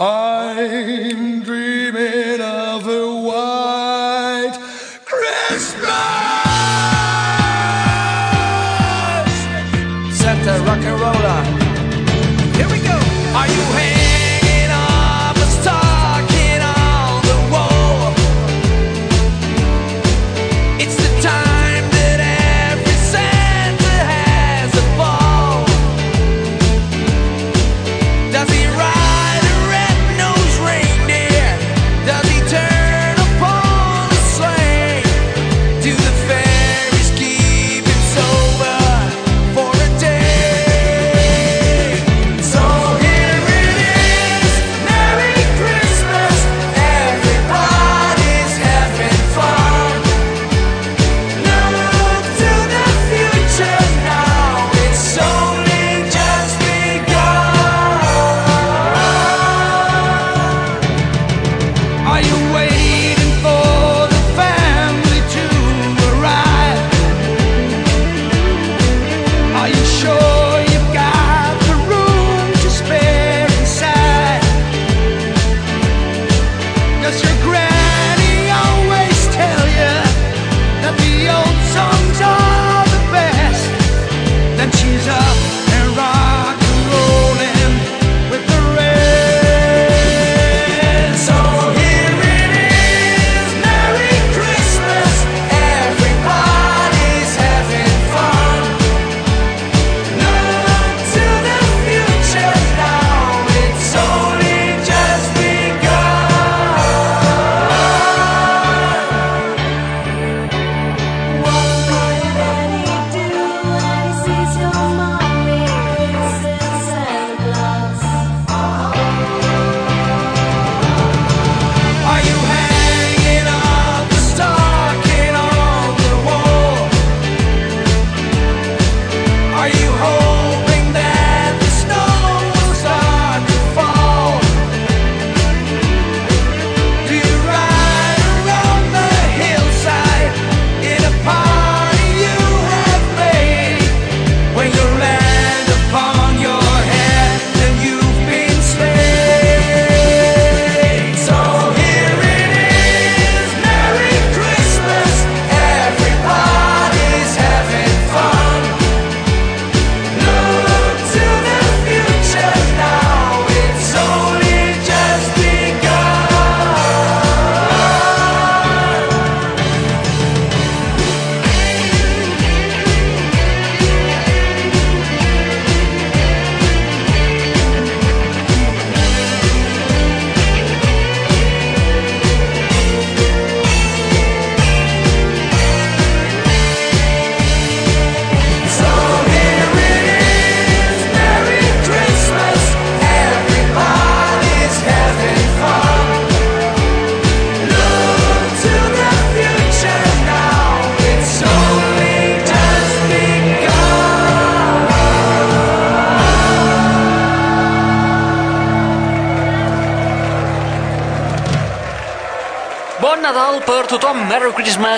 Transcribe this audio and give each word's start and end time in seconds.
I'm 0.00 1.37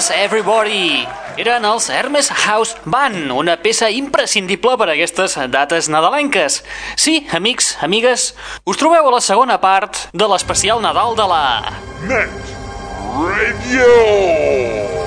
Christmas 0.00 0.16
everybody! 0.16 1.06
Eren 1.36 1.66
els 1.68 1.90
Hermes 1.92 2.30
House 2.46 2.78
Band, 2.88 3.28
una 3.36 3.58
peça 3.60 3.90
imprescindible 3.92 4.72
per 4.80 4.86
a 4.88 4.94
aquestes 4.94 5.34
dates 5.52 5.90
nadalenques. 5.92 6.62
Sí, 6.96 7.18
amics, 7.36 7.74
amigues, 7.84 8.30
us 8.64 8.80
trobeu 8.80 9.10
a 9.10 9.12
la 9.18 9.20
segona 9.20 9.58
part 9.60 10.06
de 10.16 10.30
l'especial 10.32 10.80
Nadal 10.80 11.12
de 11.20 11.28
la... 11.34 11.42
Net 12.08 12.56
Radio. 13.12 14.99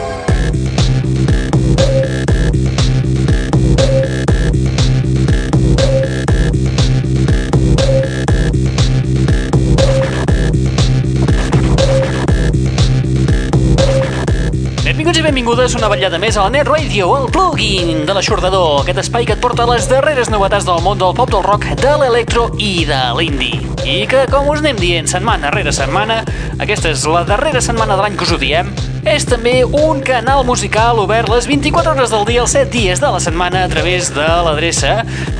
Benvingudes 15.23 15.71
una 15.77 15.87
vetllada 15.87 16.17
més 16.19 16.35
a 16.35 16.41
la 16.43 16.49
Net 16.51 16.67
Radio, 16.67 17.05
el 17.15 17.29
plugin 17.31 18.01
de 18.03 18.13
l'aixordador, 18.15 18.81
aquest 18.81 18.97
espai 19.05 19.23
que 19.27 19.33
et 19.37 19.41
porta 19.43 19.63
les 19.69 19.85
darreres 19.87 20.29
novetats 20.31 20.65
del 20.67 20.81
món 20.83 20.97
del 20.99 21.13
pop, 21.15 21.29
del 21.31 21.43
rock, 21.45 21.63
de 21.79 21.93
l'electro 22.01 22.49
i 22.59 22.85
de 22.89 22.97
l'indie. 23.15 23.61
I 23.87 24.07
que, 24.09 24.25
com 24.31 24.49
us 24.51 24.59
anem 24.59 24.77
dient 24.81 25.07
setmana 25.07 25.51
rere 25.55 25.71
setmana, 25.75 26.15
aquesta 26.59 26.89
és 26.91 27.05
la 27.07 27.23
darrera 27.27 27.61
setmana 27.63 27.95
de 27.95 28.01
l'any 28.03 28.15
que 28.19 28.25
us 28.27 28.33
ho 28.35 28.39
diem, 28.41 28.67
és 29.07 29.23
també 29.27 29.63
un 29.63 30.01
canal 30.03 30.43
musical 30.47 30.99
obert 31.03 31.29
les 31.31 31.47
24 31.47 31.91
hores 31.95 32.11
del 32.11 32.25
dia, 32.27 32.41
els 32.43 32.53
7 32.57 32.69
dies 32.73 32.99
de 33.03 33.09
la 33.13 33.19
setmana, 33.23 33.63
a 33.63 33.69
través 33.71 34.11
de 34.15 34.27
l'adreça 34.47 34.93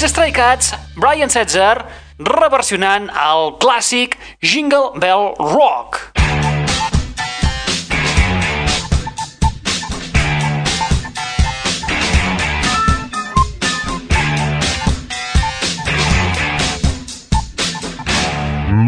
aquests 0.00 0.14
Stray 0.16 0.30
Cats, 0.32 0.68
Brian 0.96 1.28
Setzer, 1.28 1.74
reversionant 2.24 3.10
el 3.20 3.52
clàssic 3.60 4.16
Jingle 4.40 4.96
Bell 4.96 5.34
Rock. 5.52 6.19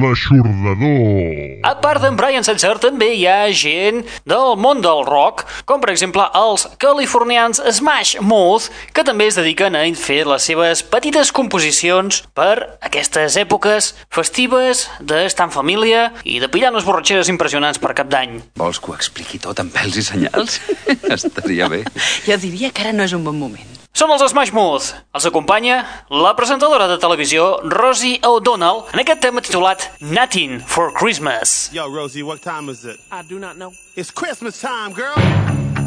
l'aixordador. 0.00 1.60
A 1.68 1.74
part 1.82 2.02
d'en 2.02 2.16
Brian 2.18 2.46
Setzer, 2.46 2.74
també 2.82 3.12
hi 3.16 3.26
ha 3.28 3.50
gent 3.52 4.02
del 4.28 4.56
món 4.60 4.82
del 4.84 5.04
rock, 5.08 5.44
com 5.68 5.82
per 5.82 5.92
exemple 5.92 6.24
els 6.38 6.66
californians 6.82 7.60
Smash 7.78 8.16
Mouth, 8.20 8.70
que 8.94 9.04
també 9.06 9.28
es 9.30 9.38
dediquen 9.40 9.76
a 9.76 9.84
fer 9.98 10.22
les 10.28 10.48
seves 10.48 10.84
petites 10.86 11.32
composicions 11.34 12.22
per 12.36 12.78
aquestes 12.80 13.36
èpoques 13.40 13.92
festives 14.12 14.86
d'estar 15.00 15.50
en 15.50 15.54
família 15.54 16.08
i 16.24 16.38
de 16.42 16.48
pillar 16.52 16.72
unes 16.72 16.86
borratxeres 16.88 17.30
impressionants 17.32 17.82
per 17.82 17.96
cap 17.98 18.10
d'any. 18.12 18.40
Vols 18.56 18.80
que 18.80 18.92
ho 18.92 18.98
expliqui 18.98 19.42
tot 19.42 19.60
amb 19.60 19.74
pèls 19.74 19.98
i 19.98 20.06
senyals? 20.06 20.60
Estaria 21.18 21.68
bé. 21.72 21.84
Jo 22.26 22.40
diria 22.40 22.72
que 22.72 22.86
ara 22.86 22.96
no 22.96 23.04
és 23.04 23.16
un 23.16 23.24
bon 23.26 23.38
moment. 23.38 23.81
Són 23.92 24.08
els 24.08 24.22
Smash 24.32 24.54
Mouth. 24.56 24.86
Els 25.12 25.26
acompanya 25.28 25.82
la 26.08 26.30
presentadora 26.32 26.86
de 26.88 26.94
televisió 26.96 27.58
Rosie 27.68 28.16
O'Donnell 28.24 28.86
en 28.94 29.02
aquest 29.02 29.20
tema 29.20 29.42
titulat 29.44 29.84
Nothing 30.00 30.62
for 30.64 30.88
Christmas. 30.96 31.68
Yo, 31.76 31.84
Rosie, 31.92 32.22
what 32.24 32.40
time 32.40 32.70
is 32.72 32.86
it? 32.86 32.96
I 33.12 33.20
do 33.28 33.38
not 33.38 33.58
know. 33.58 33.70
It's 33.94 34.10
Christmas 34.10 34.62
time, 34.62 34.94
girl! 34.96 35.12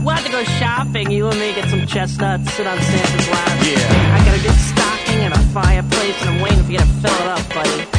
We'll 0.06 0.13
have 0.13 0.24
to 0.24 0.31
go 0.31 0.44
shopping. 0.62 1.10
You 1.10 1.30
and 1.34 1.40
me 1.40 1.56
get 1.56 1.68
some 1.68 1.88
chestnuts, 1.88 2.54
sit 2.54 2.68
on 2.68 2.78
Santa's 2.78 3.28
lap. 3.28 3.57
Yeah. 3.66 4.13
I 4.13 4.22
got 4.22 4.38
a 4.38 4.42
good 4.46 4.60
stocking 4.69 5.25
and 5.25 5.34
a 5.34 5.42
fireplace, 5.50 6.22
and 6.22 6.30
I'm 6.30 6.42
waiting 6.46 6.63
for 6.63 6.72
you 6.74 6.78
to 6.78 6.92
fill 7.02 7.18
it 7.25 7.30
up, 7.34 7.42
buddy. 7.57 7.90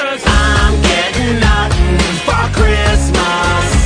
Cause 0.00 0.24
I'm 0.24 0.80
getting 0.80 1.40
nothing 1.44 2.00
for 2.24 2.40
Christmas. 2.56 3.81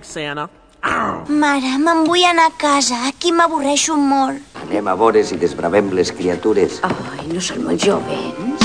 Big 0.00 0.04
Santa. 0.04 0.48
Mare, 1.28 1.76
me'n 1.78 2.06
vull 2.08 2.24
anar 2.24 2.48
a 2.48 2.56
casa. 2.56 3.02
Aquí 3.08 3.32
m'avorreixo 3.32 3.96
molt. 3.96 4.40
Anem 4.64 4.88
a 4.88 4.96
veure 4.96 5.24
si 5.24 5.36
desbravem 5.36 5.92
les 5.92 6.12
criatures. 6.16 6.80
Ai, 6.88 7.28
no 7.28 7.44
són 7.44 7.66
molt 7.68 7.84
jovens. 7.84 8.59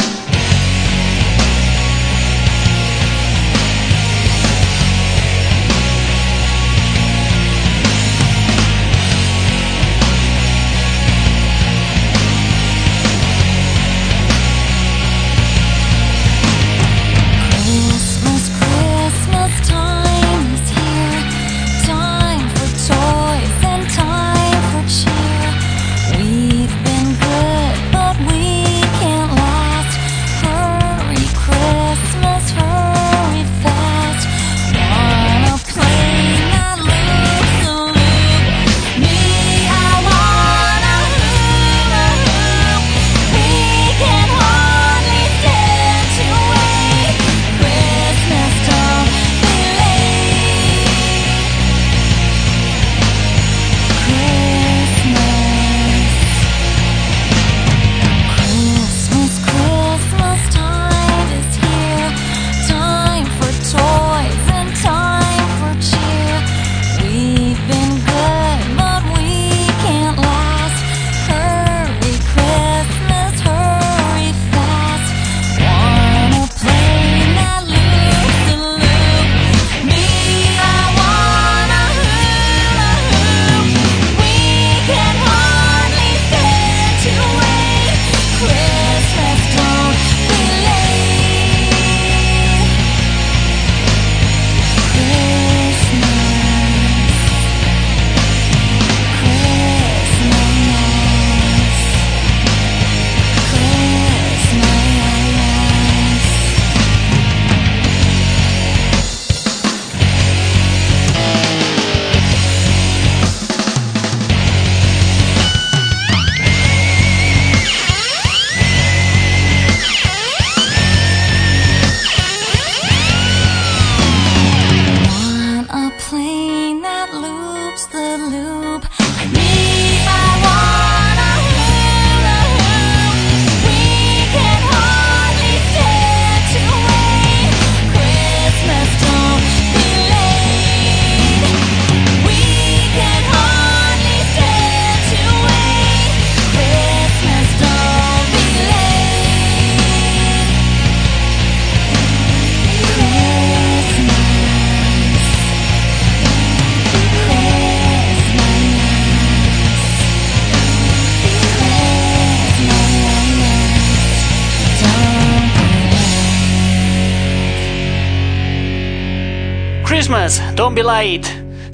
Don't 170.66 170.74
Be. 170.74 171.22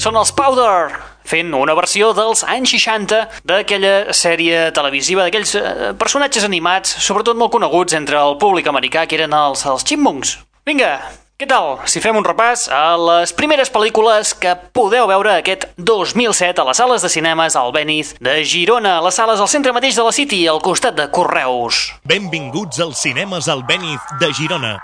Són 0.03 0.17
els 0.19 0.33
Powder, 0.36 0.91
fent 1.24 1.53
una 1.55 1.71
versió 1.77 2.10
dels 2.12 2.41
anys 2.43 2.74
60 2.74 3.21
d'aquella 3.48 4.12
sèrie 4.12 4.65
televisiva, 4.75 5.24
d'aquells 5.24 5.53
eh, 5.55 5.93
personatges 5.95 6.43
animats, 6.43 6.98
sobretot 7.00 7.39
molt 7.39 7.53
coneguts 7.53 7.95
entre 7.95 8.19
el 8.19 8.36
públic 8.41 8.67
americà, 8.67 9.05
que 9.07 9.15
eren 9.15 9.31
els, 9.31 9.63
els 9.63 9.88
Chipmunks. 9.88 10.33
Vinga, 10.67 10.91
què 11.39 11.48
tal 11.48 11.77
si 11.88 12.03
fem 12.03 12.19
un 12.19 12.27
repàs 12.27 12.65
a 12.67 12.98
les 13.00 13.31
primeres 13.31 13.71
pel·lícules 13.71 14.36
que 14.36 14.57
podeu 14.75 15.07
veure 15.07 15.38
aquest 15.38 15.69
2007 15.79 16.60
a 16.60 16.67
les 16.67 16.83
sales 16.83 17.07
de 17.07 17.15
cinemes 17.15 17.55
al 17.55 17.71
Beniz 17.71 18.17
de 18.19 18.41
Girona, 18.43 18.98
a 18.98 19.05
les 19.07 19.15
sales 19.15 19.39
al 19.39 19.53
centre 19.55 19.71
mateix 19.71 19.95
de 19.95 20.10
la 20.10 20.12
City, 20.19 20.43
al 20.51 20.60
costat 20.60 21.00
de 21.00 21.07
Correus. 21.15 21.93
Benvinguts 22.03 22.83
als 22.83 23.07
cinemes 23.07 23.48
al 23.48 23.63
Beniz 23.63 24.03
de 24.19 24.36
Girona. 24.36 24.81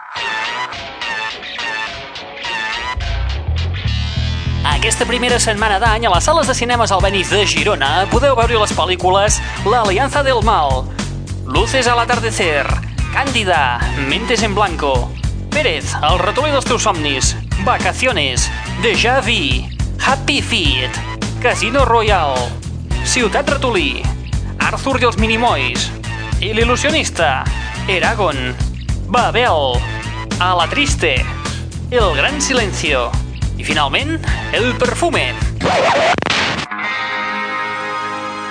Aquesta 4.77 5.07
primera 5.10 5.39
setmana 5.41 5.79
d'any 5.81 6.03
a 6.05 6.10
les 6.13 6.27
sales 6.27 6.46
de 6.46 6.53
cinemes 6.53 6.91
al 6.93 7.01
Beniz 7.01 7.31
de 7.34 7.39
Girona 7.50 8.03
podeu 8.12 8.36
veure 8.38 8.60
les 8.62 8.74
pel·lícules 8.77 9.39
La 9.65 9.79
Alianza 9.81 10.22
del 10.22 10.43
Mal, 10.46 10.86
Luces 11.50 11.89
al 11.89 12.03
atardecer, 12.03 12.62
Cándida, 13.10 13.81
Mentes 14.05 14.46
en 14.46 14.53
Blanco, 14.53 15.10
Pérez, 15.50 15.96
El 16.05 16.22
ratolí 16.22 16.53
dels 16.53 16.69
teus 16.69 16.86
somnis, 16.86 17.34
Vacaciones, 17.65 18.51
Déjà 18.86 19.17
Vu, 19.25 19.65
Happy 19.98 20.43
Feet, 20.46 21.01
Casino 21.41 21.84
Royale, 21.84 22.46
Ciutat 23.03 23.50
Ratolí, 23.50 24.03
Arthur 24.62 25.01
i 25.01 25.10
els 25.10 25.17
Minimois, 25.17 25.89
i 26.38 26.53
l'il·lusionista, 26.53 27.41
Eragon, 27.89 28.53
Babel, 29.10 29.81
A 30.38 30.53
la 30.53 30.69
Triste, 30.69 31.17
El 31.89 32.13
Gran 32.13 32.38
Silencio 32.38 33.10
i 33.57 33.63
finalment 33.63 34.19
El 34.53 34.73
Perfume. 34.77 35.33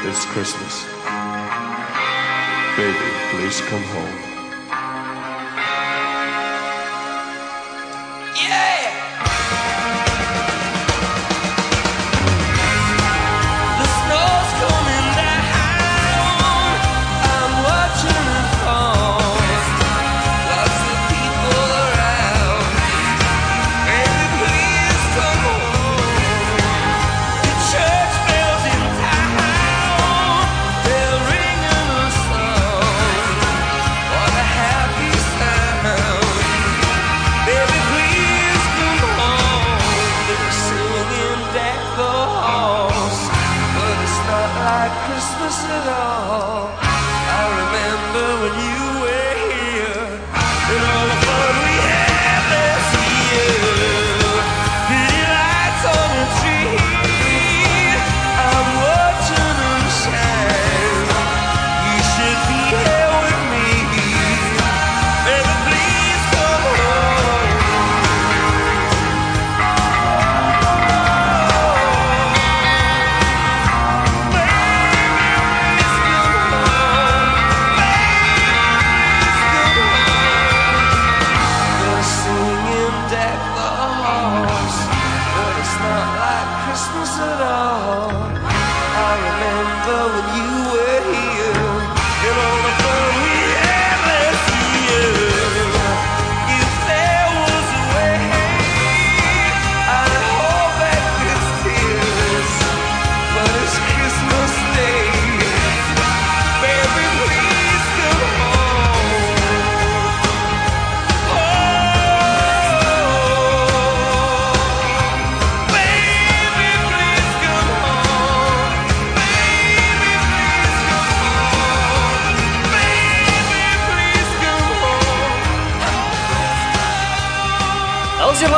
It's 0.06 0.26
Christmas. 0.34 0.84
Baby, 2.76 3.10
please 3.30 3.60
come 3.70 3.82
home. 3.94 4.25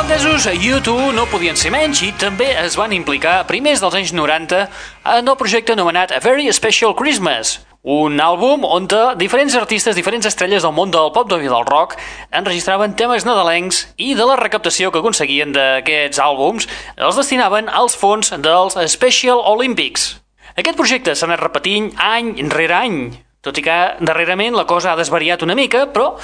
Els 0.09 0.23
irlandesos 0.25 0.87
U2 0.87 1.11
no 1.13 1.27
podien 1.29 1.53
ser 1.53 1.69
menys 1.69 1.99
i 2.01 2.07
també 2.17 2.47
es 2.57 2.73
van 2.79 2.95
implicar 2.95 3.35
a 3.37 3.43
primers 3.45 3.77
dels 3.83 3.93
anys 3.93 4.13
90 4.17 4.63
en 5.05 5.29
el 5.29 5.37
projecte 5.37 5.75
anomenat 5.75 6.09
A 6.17 6.21
Very 6.23 6.47
Special 6.49 6.95
Christmas, 6.97 7.59
un 7.85 8.17
àlbum 8.17 8.65
on 8.65 8.87
diferents 9.21 9.53
artistes, 9.53 9.93
diferents 9.93 10.25
estrelles 10.25 10.65
del 10.65 10.73
món 10.73 10.89
del 10.89 11.13
pop 11.13 11.29
i 11.37 11.45
del 11.45 11.67
rock 11.69 11.93
enregistraven 12.33 12.97
temes 12.97 13.23
nadalencs 13.23 13.93
i 13.97 14.15
de 14.15 14.25
la 14.25 14.39
recaptació 14.41 14.89
que 14.89 14.97
aconseguien 14.97 15.53
d'aquests 15.53 16.17
àlbums 16.17 16.65
els 16.97 17.15
destinaven 17.15 17.69
als 17.69 17.93
fons 17.93 18.33
dels 18.33 18.81
Special 18.89 19.45
Olympics. 19.45 20.15
Aquest 20.57 20.75
projecte 20.75 21.13
s'ha 21.13 21.29
anat 21.29 21.45
repetint 21.45 21.93
any 22.01 22.33
rere 22.49 22.81
any, 22.81 22.99
tot 23.45 23.61
i 23.61 23.61
que 23.61 23.79
darrerament 24.01 24.57
la 24.57 24.65
cosa 24.65 24.95
ha 24.95 24.97
desvariat 24.97 25.45
una 25.45 25.53
mica, 25.53 25.85
però 25.93 26.15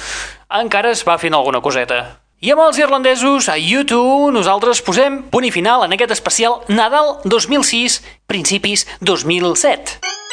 encara 0.50 0.90
es 0.90 1.06
va 1.06 1.22
fent 1.22 1.38
alguna 1.38 1.62
coseta. 1.62 2.25
I 2.36 2.50
amb 2.52 2.60
els 2.66 2.76
irlandesos, 2.76 3.46
a 3.48 3.54
U2, 3.56 4.28
nosaltres 4.36 4.82
posem 4.84 5.22
punt 5.32 5.46
i 5.48 5.52
final 5.54 5.86
en 5.86 5.96
aquest 5.96 6.12
especial 6.18 6.58
Nadal 6.68 7.14
2006, 7.24 8.02
principis 8.28 8.84
2007. 9.00 10.25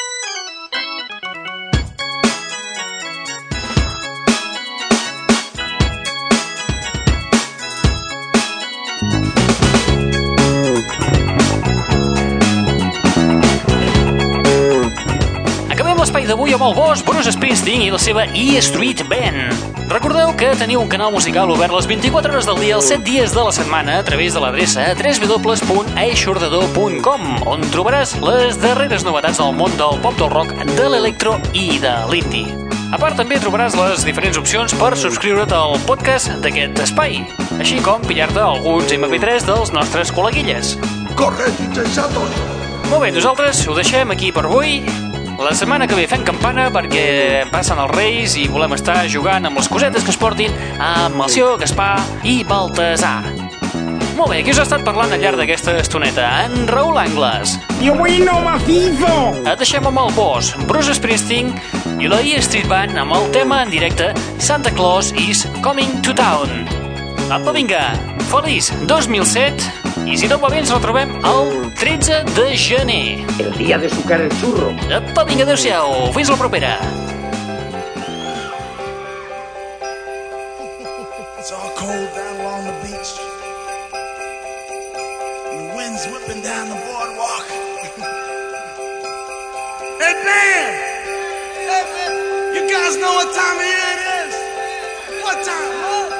L'espai 16.23 16.37
d'avui 16.37 16.53
amb 16.55 16.63
el 16.63 16.71
boss 16.77 17.01
Bruce 17.03 17.33
Springsteen 17.35 17.81
i 17.83 17.89
la 17.91 17.97
seva 17.99 18.23
E 18.31 18.55
Street 18.63 19.03
Band. 19.09 19.51
Recordeu 19.91 20.31
que 20.39 20.53
teniu 20.55 20.79
un 20.79 20.87
canal 20.87 21.11
musical 21.11 21.51
obert 21.51 21.73
les 21.75 21.83
24 21.89 22.31
hores 22.31 22.45
del 22.47 22.55
dia, 22.61 22.75
els 22.77 22.85
7 22.87 23.03
dies 23.03 23.33
de 23.35 23.43
la 23.43 23.51
setmana, 23.51 23.97
a 23.99 24.03
través 24.07 24.33
de 24.33 24.39
l'adreça 24.39 24.95
www.eixordador.com, 24.95 27.43
on 27.43 27.59
trobaràs 27.75 28.15
les 28.23 28.55
darreres 28.61 29.03
novetats 29.03 29.35
del 29.41 29.51
món 29.57 29.75
del 29.75 29.99
pop, 29.99 30.15
del 30.15 30.31
rock, 30.31 30.55
de 30.77 30.87
l'electro 30.93 31.35
i 31.51 31.79
de 31.83 31.91
l'indie. 32.07 32.55
A 32.93 32.97
part, 33.01 33.17
també 33.19 33.35
trobaràs 33.43 33.75
les 33.75 34.05
diferents 34.07 34.39
opcions 34.39 34.71
per 34.79 34.95
subscriure't 34.95 35.51
al 35.51 35.75
podcast 35.89 36.31
d'aquest 36.45 36.79
espai, 36.87 37.19
així 37.59 37.83
com 37.83 37.99
pillar-te 38.07 38.39
alguns 38.39 38.87
MP3 38.95 39.43
dels 39.49 39.75
nostres 39.75 40.07
col·leguilles. 40.15 40.79
Corred, 41.19 41.51
insensatos! 41.67 42.31
Molt 42.87 43.03
bé, 43.03 43.11
nosaltres 43.11 43.67
ho 43.67 43.75
deixem 43.75 44.07
aquí 44.13 44.31
per 44.31 44.45
avui. 44.47 44.79
La 45.39 45.53
setmana 45.57 45.87
que 45.87 45.95
ve 45.97 46.05
fem 46.07 46.21
campana 46.25 46.67
perquè 46.73 47.47
passen 47.51 47.79
els 47.81 47.91
Reis 47.95 48.35
i 48.37 48.45
volem 48.51 48.75
estar 48.75 48.99
jugant 49.09 49.47
amb 49.49 49.57
les 49.57 49.69
cosetes 49.71 50.05
que 50.05 50.13
es 50.13 50.19
portin 50.19 50.53
amb 50.77 51.23
el 51.25 51.31
Sió, 51.33 51.55
Gaspar 51.57 51.95
i 52.23 52.43
Baltasar. 52.47 53.21
Molt 54.13 54.29
bé, 54.29 54.43
qui 54.45 54.53
us 54.53 54.59
ha 54.61 54.65
estat 54.67 54.83
parlant 54.85 55.11
al 55.11 55.23
llarg 55.23 55.39
d'aquesta 55.41 55.73
estoneta? 55.81 56.27
En 56.45 56.67
Raül 56.69 56.99
Angles. 57.01 57.57
I 57.81 57.89
avui 57.91 58.19
no 58.21 58.37
macizo! 58.45 59.13
Et 59.41 59.57
deixem 59.59 59.89
amb 59.89 60.03
el 60.03 60.13
boss, 60.15 60.53
Bruce 60.69 60.93
Springsteen 60.99 61.49
i 61.97 62.11
la 62.11 62.21
E 62.21 62.37
Street 62.45 62.69
Band 62.69 62.99
amb 63.01 63.17
el 63.17 63.25
tema 63.35 63.63
en 63.65 63.73
directe 63.73 64.13
Santa 64.37 64.71
Claus 64.77 65.11
is 65.17 65.47
Coming 65.65 65.97
to 66.05 66.13
Town. 66.17 66.67
Apa, 67.33 67.55
vinga, 67.55 67.87
feliç 68.29 68.69
2007 68.85 69.82
i 70.05 70.17
si 70.19 70.27
tot 70.27 70.41
va 70.43 70.49
bé 70.51 70.57
ens 70.59 70.71
retrobem 70.73 71.09
el 71.25 71.71
13 71.79 72.23
de 72.35 72.57
gener. 72.57 73.25
El 73.39 73.53
día 73.57 73.77
de 73.77 73.89
sucar 73.89 74.21
el 74.21 74.29
churro. 74.39 74.73
Apa, 74.91 75.23
vinga, 75.23 75.43
adeu-siau, 75.47 76.11
fins 76.15 76.29
la 76.29 76.35
propera. 76.37 76.77
It's 81.39 81.51
all 81.51 81.71
cold 81.75 82.09
down 82.15 82.35
along 82.39 82.63
the 82.67 82.73
beach. 82.83 83.11
And 85.51 85.59
the 85.59 85.67
wind's 85.75 86.05
whipping 86.07 86.41
down 86.41 86.69
the 86.69 86.75
boardwalk. 86.87 87.45
hey, 90.03 90.13
man! 90.23 90.71
Hey, 91.67 91.83
man! 91.95 92.11
You 92.55 92.61
guys 92.71 92.95
know 92.97 93.13
what 93.19 93.29
time 93.35 93.57
of 93.59 93.65
year 93.65 93.89
it 93.95 94.01
is? 94.23 94.33
What 95.23 95.37
time? 95.43 95.71
What? 95.83 96.12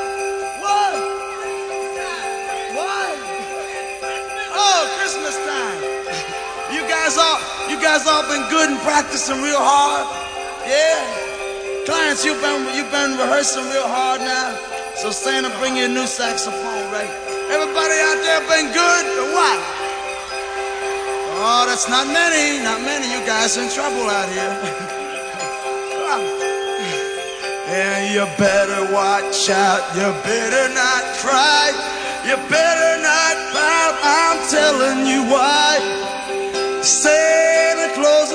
Guys 7.83 8.07
all 8.07 8.23
been 8.31 8.47
good 8.49 8.71
and 8.71 8.79
practicing 8.79 9.43
real 9.43 9.59
hard. 9.59 10.07
Yeah. 10.63 11.03
Clients, 11.83 12.23
you've 12.23 12.39
been 12.39 12.63
you've 12.71 12.89
been 12.95 13.19
rehearsing 13.19 13.67
real 13.75 13.91
hard 13.91 14.23
now. 14.23 14.55
So 14.95 15.11
Santa, 15.11 15.51
bring 15.59 15.75
you 15.75 15.85
a 15.85 15.91
new 15.91 16.07
saxophone, 16.07 16.87
right? 16.95 17.11
Everybody 17.51 17.95
out 18.07 18.19
there 18.23 18.39
been 18.47 18.71
good 18.71 19.05
or 19.19 19.27
what? 19.35 19.59
Oh, 21.43 21.67
that's 21.67 21.89
not 21.91 22.07
many, 22.07 22.63
not 22.63 22.79
many. 22.87 23.03
You 23.11 23.19
guys 23.27 23.59
in 23.59 23.67
trouble 23.69 24.07
out 24.07 24.31
here. 24.31 24.55
And 27.73 28.13
you 28.13 28.21
better 28.37 28.93
watch 28.93 29.49
out. 29.49 29.81
You 29.95 30.13
better 30.21 30.69
not 30.75 31.03
cry. 31.17 31.73
You 32.23 32.35
better 32.47 33.01
not 33.01 33.35
pout. 33.51 33.95
I'm 34.03 34.37
telling 34.47 35.07
you 35.07 35.23
why. 35.31 36.03
Claus 36.83 37.32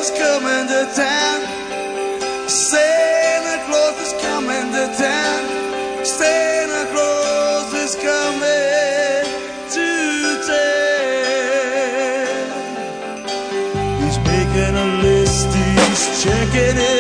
is 0.08 0.18
coming 0.18 0.66
to 0.68 0.86
town. 0.94 1.40
Santa 2.48 3.64
Claus 3.66 4.00
is 4.00 4.12
coming 4.22 4.72
to 4.72 4.86
town. 4.96 5.44
Santa 6.04 6.86
Claus 6.92 7.74
is 7.74 7.94
coming 7.96 9.24
to 9.74 9.88
town. 10.46 11.26
He's 14.00 14.18
making 14.18 14.74
a 14.76 14.86
list, 15.02 15.48
he's 15.54 16.22
checking 16.22 16.78
it 16.78 16.97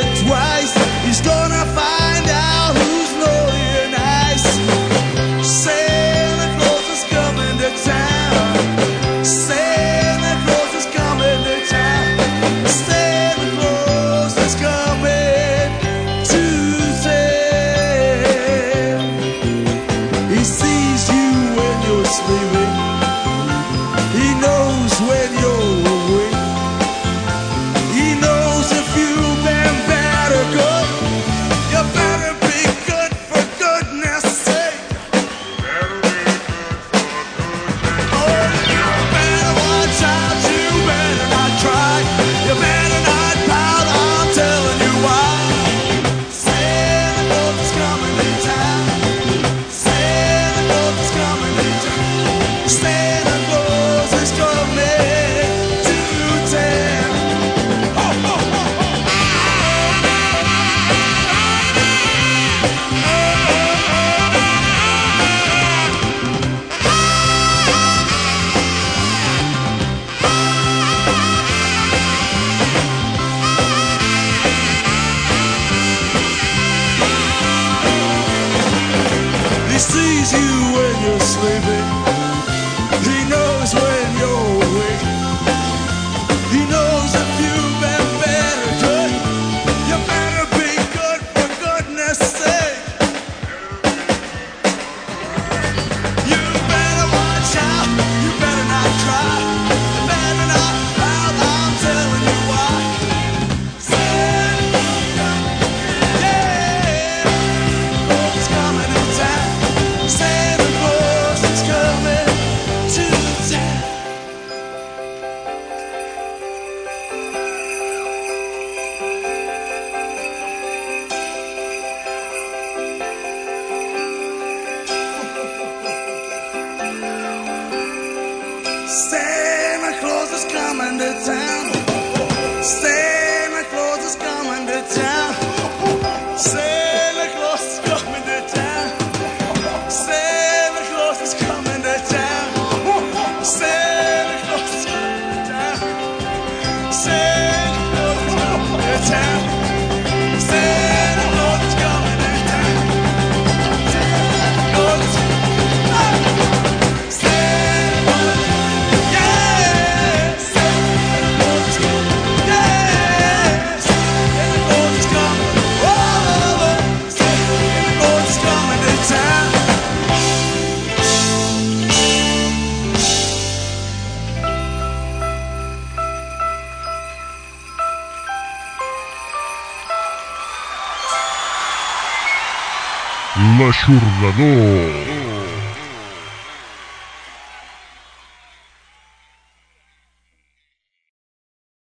L'aixordador. 184.28 184.97